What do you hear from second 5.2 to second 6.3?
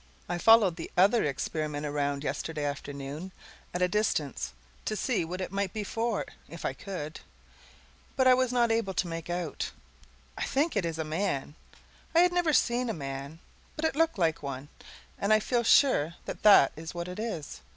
what it might be for,